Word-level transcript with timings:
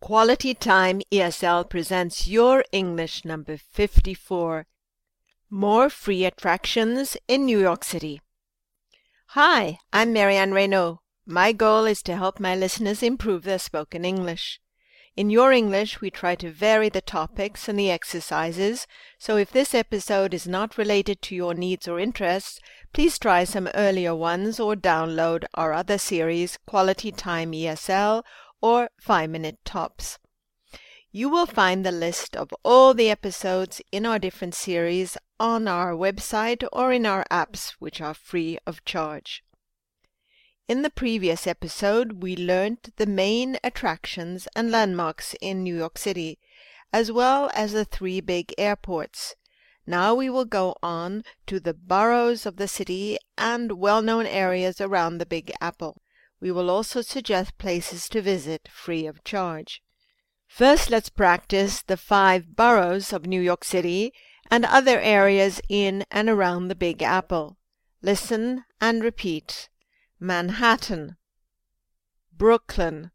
Quality 0.00 0.52
Time 0.54 1.00
ESL 1.10 1.68
presents 1.68 2.28
Your 2.28 2.62
English 2.70 3.24
number 3.24 3.56
54 3.56 4.66
More 5.48 5.90
Free 5.90 6.24
Attractions 6.26 7.16
in 7.26 7.46
New 7.46 7.58
York 7.58 7.82
City. 7.82 8.20
Hi, 9.28 9.78
I'm 9.94 10.12
Marianne 10.12 10.52
Reynaud. 10.52 10.98
My 11.24 11.52
goal 11.52 11.86
is 11.86 12.02
to 12.02 12.14
help 12.14 12.38
my 12.38 12.54
listeners 12.54 13.02
improve 13.02 13.42
their 13.42 13.58
spoken 13.58 14.04
English. 14.04 14.60
In 15.16 15.30
Your 15.30 15.50
English, 15.50 16.02
we 16.02 16.10
try 16.10 16.34
to 16.36 16.52
vary 16.52 16.90
the 16.90 17.00
topics 17.00 17.66
and 17.66 17.78
the 17.78 17.90
exercises, 17.90 18.86
so 19.18 19.38
if 19.38 19.50
this 19.50 19.74
episode 19.74 20.34
is 20.34 20.46
not 20.46 20.76
related 20.76 21.22
to 21.22 21.34
your 21.34 21.54
needs 21.54 21.88
or 21.88 21.98
interests, 21.98 22.60
please 22.92 23.18
try 23.18 23.44
some 23.44 23.70
earlier 23.74 24.14
ones 24.14 24.60
or 24.60 24.76
download 24.76 25.44
our 25.54 25.72
other 25.72 25.96
series, 25.96 26.58
Quality 26.66 27.10
Time 27.12 27.52
ESL 27.52 28.24
or 28.60 28.90
5 29.00 29.30
Minute 29.30 29.58
Tops. 29.64 30.18
You 31.12 31.28
will 31.28 31.46
find 31.46 31.84
the 31.84 31.92
list 31.92 32.36
of 32.36 32.52
all 32.62 32.92
the 32.92 33.10
episodes 33.10 33.80
in 33.90 34.04
our 34.04 34.18
different 34.18 34.54
series 34.54 35.16
on 35.40 35.66
our 35.66 35.92
website 35.92 36.66
or 36.72 36.92
in 36.92 37.06
our 37.06 37.24
apps, 37.30 37.70
which 37.78 38.00
are 38.00 38.14
free 38.14 38.58
of 38.66 38.84
charge. 38.84 39.42
In 40.68 40.82
the 40.82 40.90
previous 40.90 41.46
episode, 41.46 42.22
we 42.22 42.36
learned 42.36 42.92
the 42.96 43.06
main 43.06 43.56
attractions 43.62 44.48
and 44.56 44.70
landmarks 44.70 45.34
in 45.40 45.62
New 45.62 45.76
York 45.76 45.96
City, 45.96 46.38
as 46.92 47.12
well 47.12 47.50
as 47.54 47.72
the 47.72 47.84
three 47.84 48.20
big 48.20 48.52
airports. 48.58 49.36
Now 49.86 50.14
we 50.14 50.28
will 50.28 50.44
go 50.44 50.74
on 50.82 51.22
to 51.46 51.60
the 51.60 51.72
boroughs 51.72 52.44
of 52.44 52.56
the 52.56 52.66
city 52.66 53.16
and 53.38 53.78
well-known 53.78 54.26
areas 54.26 54.80
around 54.80 55.18
the 55.18 55.26
Big 55.26 55.52
Apple. 55.60 56.02
We 56.40 56.50
will 56.50 56.70
also 56.70 57.00
suggest 57.00 57.58
places 57.58 58.08
to 58.10 58.22
visit 58.22 58.68
free 58.70 59.06
of 59.06 59.24
charge. 59.24 59.82
First, 60.46 60.90
let's 60.90 61.08
practice 61.08 61.82
the 61.82 61.96
five 61.96 62.54
boroughs 62.54 63.12
of 63.12 63.26
New 63.26 63.40
York 63.40 63.64
City 63.64 64.12
and 64.50 64.64
other 64.64 65.00
areas 65.00 65.60
in 65.68 66.04
and 66.10 66.28
around 66.28 66.68
the 66.68 66.74
Big 66.74 67.02
Apple. 67.02 67.56
Listen 68.02 68.64
and 68.80 69.02
repeat. 69.02 69.68
Manhattan, 70.18 71.16
Brooklyn, 72.32 73.10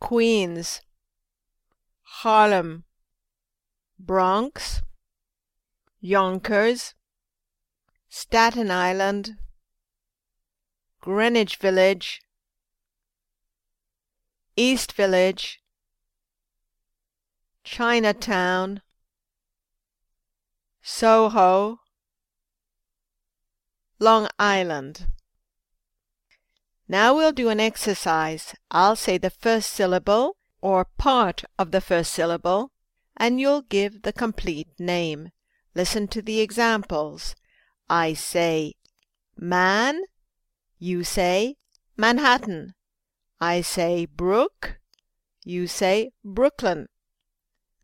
Queens, 0.00 0.82
Harlem, 2.02 2.84
Bronx, 3.98 4.82
Yonkers, 6.00 6.94
Staten 8.10 8.70
Island, 8.70 9.36
Greenwich 11.00 11.56
Village, 11.56 12.20
East 14.56 14.92
Village, 14.92 15.62
Chinatown, 17.64 18.82
Soho, 20.82 21.80
Long 23.98 24.28
Island. 24.38 25.06
Now 26.88 27.14
we'll 27.14 27.32
do 27.32 27.48
an 27.50 27.60
exercise. 27.60 28.54
I'll 28.70 28.96
say 28.96 29.18
the 29.18 29.30
first 29.30 29.70
syllable 29.70 30.36
or 30.60 30.84
part 30.84 31.44
of 31.58 31.70
the 31.70 31.80
first 31.80 32.12
syllable, 32.12 32.72
and 33.16 33.40
you'll 33.40 33.62
give 33.62 34.02
the 34.02 34.12
complete 34.12 34.68
name. 34.78 35.30
Listen 35.74 36.08
to 36.08 36.22
the 36.22 36.40
examples. 36.40 37.36
I 37.88 38.14
say 38.14 38.74
man, 39.36 40.04
you 40.78 41.04
say 41.04 41.56
Manhattan. 41.96 42.74
I 43.40 43.60
say 43.60 44.06
Brook, 44.06 44.78
you 45.44 45.66
say 45.66 46.12
Brooklyn. 46.24 46.88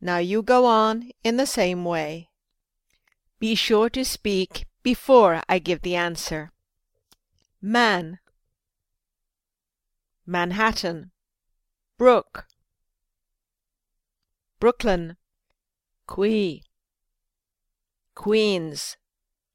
Now 0.00 0.18
you 0.18 0.42
go 0.42 0.66
on 0.66 1.10
in 1.22 1.36
the 1.36 1.46
same 1.46 1.84
way. 1.84 2.28
Be 3.38 3.54
sure 3.54 3.90
to 3.90 4.04
speak 4.04 4.66
before 4.82 5.42
I 5.48 5.58
give 5.58 5.82
the 5.82 5.96
answer. 5.96 6.50
Man. 7.60 8.18
Manhattan, 10.24 11.10
Brook, 11.98 12.46
Brooklyn, 14.60 15.16
Que, 16.06 16.62
Queens, 18.14 18.96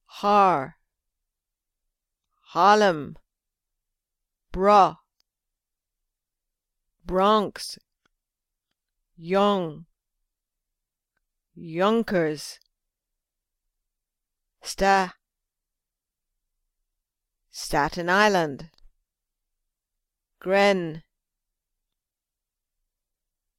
Har, 0.06 0.76
Harlem, 2.52 3.18
Bra, 4.58 4.96
Bronx, 7.06 7.78
Young, 9.16 9.86
Yonkers, 11.54 12.60
Sta, 14.64 15.14
Staten 17.52 18.10
Island. 18.10 18.72
Gren, 20.40 21.04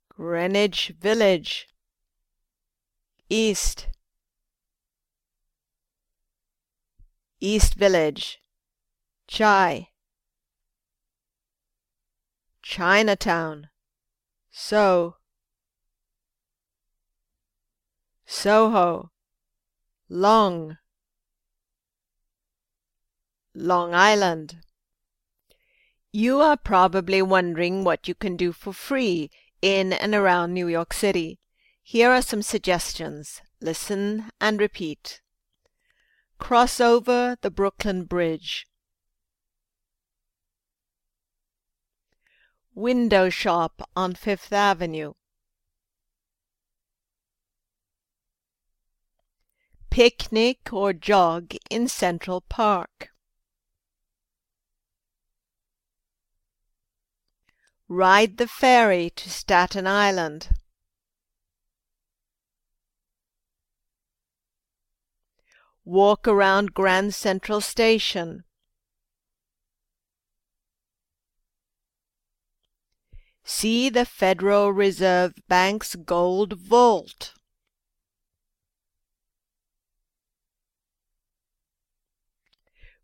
Greenwich 0.09 0.95
Village, 0.99 1.69
East, 3.31 3.87
East 7.39 7.75
Village, 7.75 8.43
Chai, 9.29 9.91
Chinatown, 12.69 13.71
So, 14.51 15.17
Soho, 18.27 19.11
Long, 20.11 20.77
Long 23.55 23.95
Island. 23.95 24.59
You 26.13 26.43
are 26.43 26.59
probably 26.59 27.23
wondering 27.23 27.85
what 27.85 28.07
you 28.07 28.15
can 28.15 28.37
do 28.37 28.53
for 28.53 28.75
free 28.75 29.31
in 29.63 29.95
and 29.95 30.15
around 30.15 30.53
New 30.53 30.69
York 30.69 30.93
City. 30.93 31.39
Here 31.83 32.11
are 32.11 32.21
some 32.21 32.43
suggestions. 32.43 33.41
Listen 33.63 34.31
and 34.43 34.61
repeat. 34.61 35.23
Cross 36.39 36.83
over 36.83 37.39
the 37.41 37.51
Brooklyn 37.51 38.05
Bridge. 38.05 38.67
Window 42.79 43.29
shop 43.29 43.91
on 43.97 44.15
Fifth 44.15 44.53
Avenue. 44.53 45.15
Picnic 49.91 50.73
or 50.73 50.93
jog 50.93 51.57
in 51.71 51.89
Central 51.89 52.41
Park. 52.41 53.09
Ride 57.89 58.37
the 58.37 58.47
ferry 58.47 59.11
to 59.17 59.29
Staten 59.29 59.89
Island. 59.89 60.51
Walk 65.85 66.29
around 66.29 66.75
Grand 66.75 67.13
Central 67.13 67.61
Station. 67.61 68.45
See 73.51 73.89
the 73.89 74.05
Federal 74.05 74.75
Reserve 74.75 75.33
Bank's 75.49 75.97
gold 75.97 76.53
vault. 76.53 77.33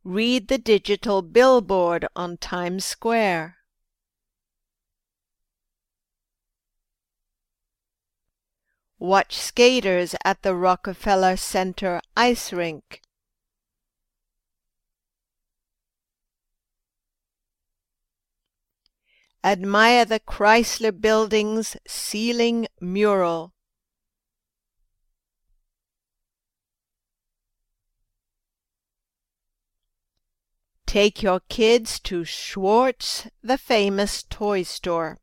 Read 0.04 0.49
the 0.49 0.59
digital 0.59 1.22
billboard 1.22 2.06
on 2.15 2.37
Times 2.37 2.84
Square. 2.84 3.56
Watch 8.98 9.39
skaters 9.39 10.15
at 10.27 10.42
the 10.42 10.54
Rockefeller 10.54 11.39
Center 11.39 12.03
ice 12.15 12.53
rink. 12.53 13.01
Admire 19.45 20.07
the 20.07 20.21
Chrysler 20.21 20.99
Building's 20.99 21.77
ceiling 21.87 22.67
mural. 22.81 23.53
Take 30.87 31.23
your 31.23 31.41
kids 31.51 32.01
to 32.01 32.25
Schwarz, 32.25 33.29
the 33.43 33.59
famous 33.59 34.23
toy 34.23 34.63
store. 34.63 35.19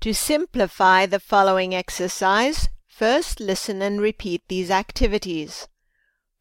To 0.00 0.12
simplify 0.12 1.06
the 1.06 1.18
following 1.18 1.74
exercise, 1.74 2.68
first 2.86 3.40
listen 3.40 3.80
and 3.80 4.02
repeat 4.02 4.42
these 4.48 4.70
activities. 4.70 5.66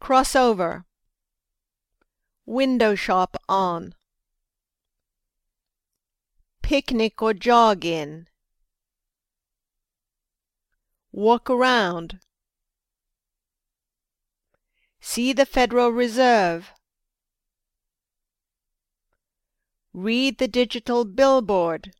Cross 0.02 0.36
over. 0.36 0.85
Window 2.46 2.96
shop 2.96 3.38
on. 3.50 3.96
picnic 6.66 7.22
or 7.22 7.32
jog 7.32 7.86
in. 7.86 8.26
Walk 11.12 11.48
around. 11.48 12.20
See 15.00 15.32
the 15.32 15.46
Federal 15.46 15.90
Reserve. 15.90 16.72
Read 19.94 20.40
the 20.40 20.48
digital 20.48 21.06
billboard. 21.06 21.94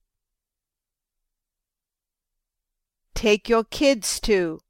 Take 3.14 3.48
your 3.48 3.66
kids 3.66 4.20
to. 4.22 4.62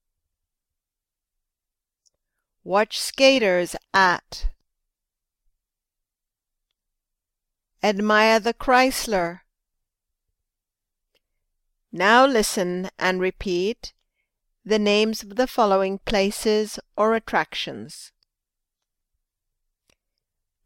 Watch 2.65 2.99
skaters 2.99 3.77
at. 3.93 4.47
Admire 7.85 8.39
the 8.39 8.55
Chrysler. 8.55 9.41
Now 11.91 12.25
listen 12.25 12.89
and 12.97 13.21
repeat 13.21 13.93
the 14.65 14.79
names 14.79 15.21
of 15.21 15.35
the 15.35 15.45
following 15.45 15.99
places 15.99 16.79
or 16.97 17.13
attractions. 17.13 18.11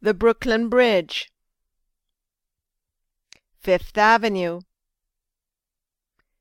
The 0.02 0.14
Brooklyn 0.14 0.70
Bridge, 0.70 1.30
Fifth 3.60 3.98
Avenue, 3.98 4.62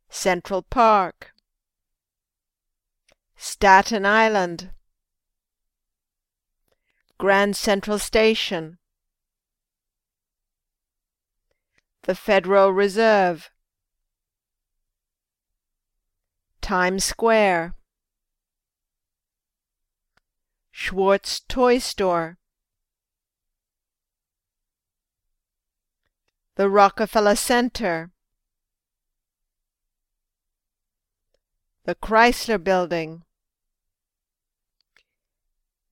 Central 0.08 0.62
Park, 0.62 1.32
Staten 3.36 4.06
Island, 4.06 4.70
Grand 7.18 7.56
Central 7.56 7.98
Station, 7.98 8.77
the 12.08 12.14
Federal 12.14 12.72
Reserve, 12.72 13.50
Times 16.62 17.04
Square, 17.04 17.74
Schwarz 20.70 21.40
Toy 21.40 21.76
Store, 21.76 22.38
the 26.54 26.70
Rockefeller 26.70 27.36
Center, 27.36 28.10
the 31.84 31.94
Chrysler 31.94 32.64
Building. 32.64 33.24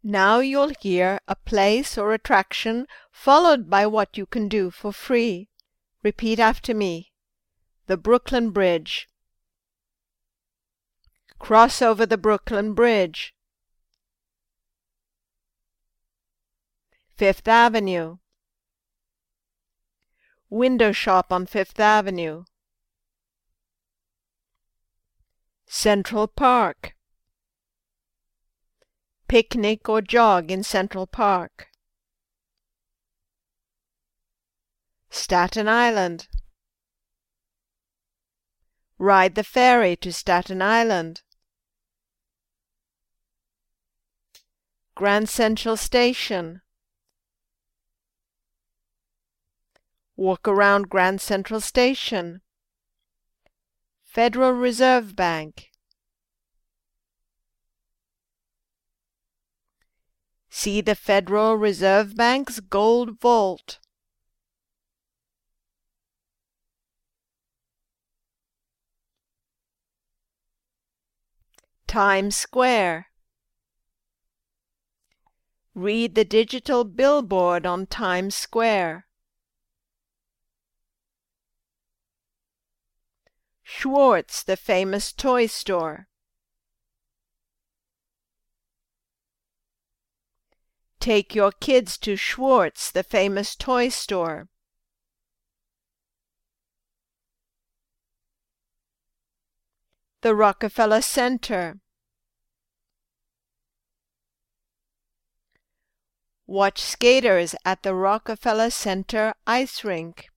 Now 0.03 0.39
you'll 0.39 0.73
hear 0.81 1.21
a 1.29 1.37
place 1.37 1.99
or 1.99 2.15
attraction 2.15 2.87
followed 3.13 3.69
by 3.69 3.87
what 3.87 4.17
you 4.17 4.25
can 4.25 4.49
do 4.49 4.71
for 4.71 4.95
free. 4.95 5.51
Repeat 6.07 6.39
after 6.39 6.73
me. 6.73 7.11
The 7.89 7.97
Brooklyn 7.97 8.51
Bridge. 8.51 9.09
Cross 11.41 11.83
over 11.83 12.07
the 12.07 12.17
Brooklyn 12.17 12.75
Bridge. 12.75 13.35
Fifth 17.17 17.49
Avenue. 17.49 18.19
Window 20.49 20.93
shop 20.93 21.33
on 21.33 21.45
Fifth 21.45 21.81
Avenue. 21.81 22.45
Central 25.67 26.29
Park. 26.29 26.95
Picnic 29.27 29.89
or 29.89 30.01
jog 30.01 30.53
in 30.53 30.63
Central 30.63 31.09
Park. 31.09 31.67
Staten 35.17 35.67
Island. 35.67 36.29
Ride 38.99 39.35
the 39.35 39.43
ferry 39.43 39.97
to 39.97 40.13
Staten 40.13 40.61
Island. 40.61 41.23
Grand 44.95 45.29
Central 45.29 45.77
Station. 45.77 46.61
Walk 50.17 50.47
around 50.47 50.91
Grand 50.91 51.21
Central 51.21 51.61
Station. 51.61 52.43
Federal 54.05 54.53
Reserve 54.53 55.17
Bank. 55.17 55.71
See 60.51 60.81
the 60.81 60.95
Federal 60.95 61.57
Reserve 61.57 62.17
Bank's 62.17 62.61
gold 62.61 63.19
vault. 63.21 63.79
Times 71.97 72.37
Square. 72.37 73.07
Read 75.75 76.15
the 76.15 76.27
digital 76.27 76.85
billboard 76.85 77.65
on 77.65 77.87
Times 77.87 78.35
Square. 78.35 79.07
Schwarz, 83.63 84.43
the 84.43 84.59
famous 84.59 85.11
toy 85.11 85.47
store. 85.47 86.09
Take 91.01 91.35
your 91.35 91.51
kids 91.51 91.97
to 91.97 92.15
Schwarz, 92.17 92.93
the 92.93 93.05
famous 93.05 93.57
toy 93.57 93.89
store. 93.89 94.49
The 100.21 100.35
Rockefeller 100.35 101.01
Center. 101.01 101.81
Watch 106.49 106.81
skaters 106.81 107.57
at 107.65 107.83
the 107.83 107.93
Rockefeller 107.93 108.71
Center 108.71 109.35
ice 109.49 109.83
rink. 109.83 110.29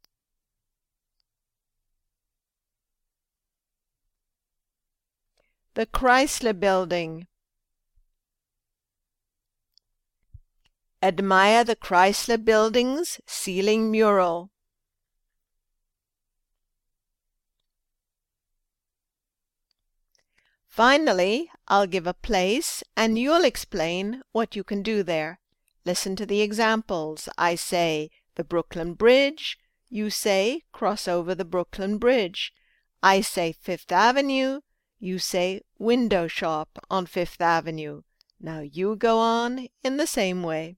The 5.75 5.85
Chrysler 5.85 6.59
Building. 6.59 7.27
Admire 11.03 11.63
the 11.63 11.75
Chrysler 11.75 12.43
Building's 12.43 13.21
ceiling 13.27 13.91
mural. 13.91 14.49
Finally, 20.67 21.51
I'll 21.67 21.85
give 21.85 22.07
a 22.07 22.15
place 22.15 22.83
and 22.97 23.19
you'll 23.19 23.45
explain 23.45 24.23
what 24.31 24.55
you 24.55 24.63
can 24.63 24.81
do 24.81 25.03
there. 25.03 25.39
Listen 25.85 26.15
to 26.15 26.25
the 26.25 26.41
examples. 26.41 27.29
I 27.37 27.55
say 27.55 28.11
the 28.35 28.43
Brooklyn 28.43 28.93
Bridge. 28.93 29.57
You 29.89 30.09
say 30.09 30.63
cross 30.71 31.07
over 31.07 31.33
the 31.33 31.45
Brooklyn 31.45 31.97
Bridge. 31.97 32.53
I 33.01 33.21
say 33.21 33.53
Fifth 33.53 33.91
Avenue. 33.91 34.61
You 34.99 35.19
say 35.19 35.61
window 35.77 36.27
shop 36.27 36.77
on 36.89 37.05
Fifth 37.05 37.41
Avenue. 37.41 38.01
Now 38.39 38.59
you 38.59 38.95
go 38.95 39.19
on 39.19 39.67
in 39.83 39.97
the 39.97 40.07
same 40.07 40.43
way. 40.43 40.77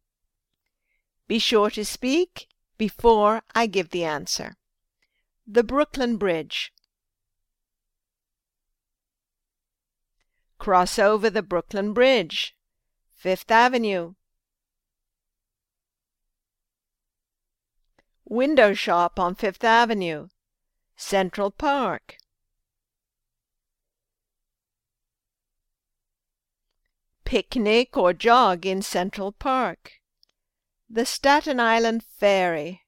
Be 1.28 1.40
sure 1.40 1.70
to 1.72 1.84
speak 1.84 2.48
before 2.78 3.42
I 3.54 3.66
give 3.66 3.90
the 3.90 4.04
answer. 4.04 4.56
The 5.48 5.64
Brooklyn 5.64 6.18
Bridge. 6.18 6.72
Cross 10.58 11.00
over 11.00 11.30
the 11.30 11.42
Brooklyn 11.42 11.94
Bridge. 11.94 12.56
Fifth 13.16 13.50
Avenue. 13.50 14.14
Window 18.32 18.74
shop 18.74 19.20
on 19.20 19.36
Fifth 19.36 19.62
Avenue. 19.62 20.30
Central 20.96 21.52
Park. 21.52 22.16
Picnic 27.26 27.98
or 27.98 28.14
jog 28.14 28.66
in 28.66 28.82
Central 28.82 29.34
Park. 29.34 30.00
The 30.90 31.06
Staten 31.06 31.60
Island 31.60 32.06
Ferry. 32.06 32.84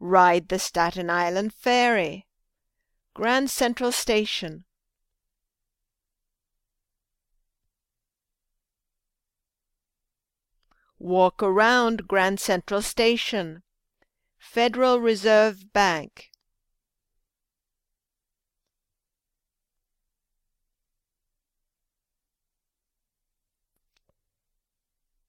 Ride 0.00 0.48
the 0.48 0.58
Staten 0.58 1.10
Island 1.10 1.52
Ferry. 1.52 2.26
Grand 3.12 3.50
Central 3.50 3.92
Station. 3.92 4.64
Walk 11.06 11.40
around 11.40 12.08
Grand 12.08 12.40
Central 12.40 12.82
Station. 12.82 13.62
Federal 14.40 14.98
Reserve 14.98 15.72
Bank. 15.72 16.32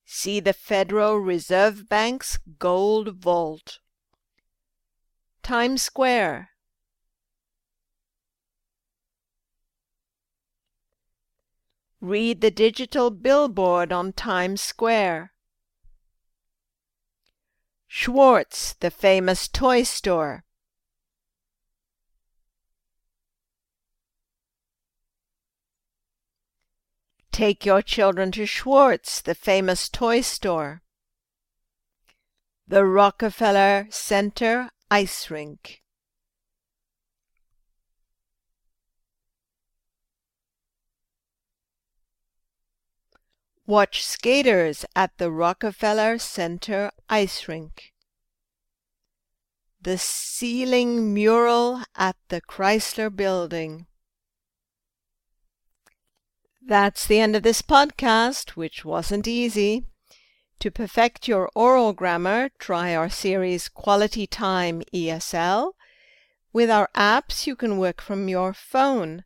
See 0.04 0.40
the 0.40 0.54
Federal 0.54 1.20
Reserve 1.20 1.88
Bank's 1.88 2.40
gold 2.58 3.16
vault. 3.16 3.78
Times 5.44 5.84
Square. 5.84 6.50
Read 12.02 12.42
the 12.42 12.50
digital 12.50 13.12
billboard 13.12 13.92
on 13.92 14.12
Times 14.12 14.64
Square. 14.64 15.34
Schwarz, 17.88 18.76
the 18.80 18.92
famous 18.92 19.48
toy 19.48 19.84
store. 19.84 20.44
Take 27.32 27.66
your 27.66 27.82
children 27.82 28.32
to 28.32 28.46
Schwarz, 28.46 29.22
the 29.22 29.36
famous 29.36 29.90
toy 29.90 30.22
store. 30.22 30.82
The 32.68 32.84
Rockefeller 32.84 33.88
Center 33.90 34.72
Ice 34.92 35.30
Rink. 35.30 35.82
Watch 43.70 44.06
skaters 44.06 44.86
at 44.96 45.18
the 45.18 45.30
Rockefeller 45.30 46.20
Center 46.20 46.90
Ice 47.10 47.50
Rink. 47.50 47.92
The 49.82 49.98
ceiling 49.98 51.14
mural 51.14 51.82
at 51.94 52.16
the 52.30 52.40
Chrysler 52.40 53.14
Building. 53.14 53.88
That's 56.66 57.06
the 57.06 57.20
end 57.20 57.36
of 57.36 57.44
this 57.44 57.62
podcast, 57.62 58.52
which 58.52 58.86
wasn't 58.86 59.28
easy. 59.28 59.84
To 60.60 60.72
perfect 60.72 61.28
your 61.28 61.52
oral 61.54 61.92
grammar, 61.92 62.52
try 62.58 62.96
our 62.96 63.10
series 63.10 63.68
Quality 63.68 64.28
Time 64.28 64.82
ESL. 64.94 65.74
With 66.54 66.72
our 66.72 66.88
apps, 66.96 67.46
you 67.46 67.58
can 67.58 67.78
work 67.78 68.00
from 68.00 68.30
your 68.30 68.54
phone. 68.54 69.26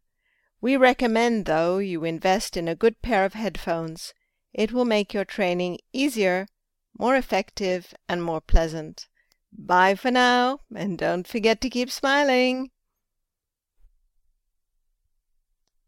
We 0.61 0.77
recommend, 0.77 1.45
though, 1.45 1.77
you 1.77 2.03
invest 2.03 2.57
in 2.57 2.67
a 2.67 2.73
good 2.73 3.03
pair 3.03 3.23
of 3.23 3.35
headphones. 3.35 4.15
It 4.53 4.71
will 4.71 4.85
make 4.85 5.13
your 5.13 5.25
training 5.25 5.79
easier, 5.93 6.47
more 6.97 7.15
effective, 7.15 7.93
and 8.09 8.21
more 8.23 8.41
pleasant. 8.41 9.07
Bye 9.51 9.95
for 9.95 10.11
now, 10.11 10.61
and 10.75 10.97
don't 10.97 11.27
forget 11.27 11.61
to 11.61 11.69
keep 11.69 11.89
smiling. 11.89 12.71